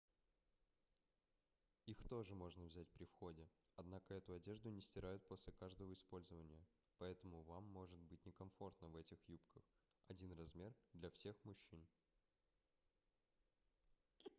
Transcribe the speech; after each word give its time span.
их 1.85 2.01
тоже 2.09 2.33
можно 2.33 2.65
взять 2.65 2.89
при 2.89 3.05
входе 3.05 3.47
однако 3.75 4.15
эту 4.15 4.33
одежду 4.33 4.71
не 4.71 4.81
стирают 4.81 5.21
после 5.25 5.53
каждого 5.53 5.93
использования 5.93 6.65
поэтому 6.97 7.43
вам 7.43 7.65
может 7.65 7.99
быть 7.99 8.25
некомфортно 8.25 8.87
в 8.87 8.95
этих 8.95 9.19
юбках 9.29 9.61
один 10.07 10.31
размер 10.33 10.73
для 10.93 11.11
всех 11.11 11.35
мужчин 11.43 11.85